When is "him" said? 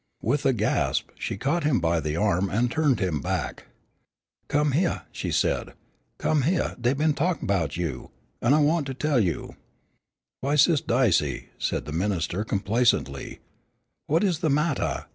1.63-1.79, 2.99-3.21